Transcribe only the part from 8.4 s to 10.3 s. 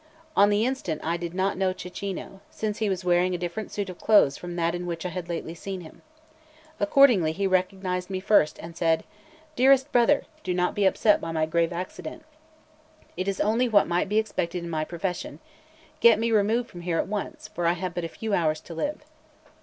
and said: "Dearest brother,